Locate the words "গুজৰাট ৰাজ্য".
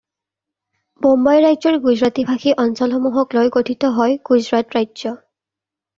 4.31-5.17